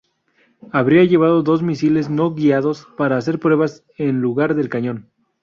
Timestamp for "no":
2.09-2.33